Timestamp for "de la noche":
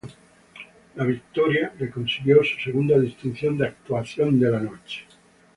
4.39-5.05